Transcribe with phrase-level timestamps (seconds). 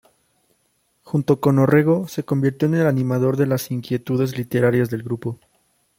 [1.03, 5.37] Junto con Orrego se convirtió en el animador de las inquietudes literarias del grupo.